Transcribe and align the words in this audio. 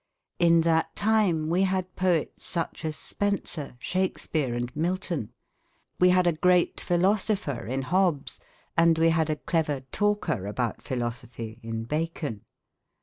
In 0.39 0.61
that 0.61 0.95
time 0.95 1.47
we 1.47 1.61
had 1.61 1.95
poets 1.95 2.43
such 2.43 2.83
as 2.85 2.95
Spenser, 2.95 3.75
Shakespere, 3.77 4.55
and 4.55 4.75
Milton; 4.75 5.31
we 5.99 6.09
had 6.09 6.25
a 6.25 6.33
great 6.33 6.81
philosopher, 6.81 7.67
in 7.67 7.83
Hobbes; 7.83 8.39
and 8.75 8.97
we 8.97 9.09
had 9.11 9.29
a 9.29 9.35
clever 9.35 9.81
talker 9.91 10.47
about 10.47 10.81
philosophy, 10.81 11.59
in 11.61 11.83
Bacon. 11.83 12.41